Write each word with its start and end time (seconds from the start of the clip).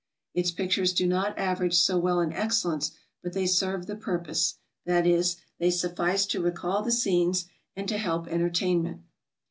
Its 0.33 0.49
pictures 0.49 0.93
do 0.93 1.05
not 1.05 1.37
average 1.37 1.75
so 1.77 1.95
well 1.95 2.19
in 2.21 2.33
excellence, 2.33 2.89
but 3.21 3.33
they 3.33 3.45
serve 3.45 3.85
the 3.85 3.95
purpose, 3.95 4.57
that 4.83 5.05
is, 5.05 5.35
they 5.59 5.69
suffice 5.69 6.25
to 6.25 6.41
recall 6.41 6.81
the 6.81 6.87
s»cenes 6.89 7.45
and 7.75 7.87
to 7.87 7.99
help 7.99 8.27
entertainment. 8.27 9.03